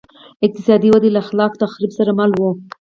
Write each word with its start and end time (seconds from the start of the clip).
اقتصادي 0.47 0.89
وده 0.91 1.09
له 1.15 1.21
خلاق 1.29 1.51
تخریب 1.63 1.91
سره 1.97 2.11
مله 2.19 2.35
وه 2.41 2.51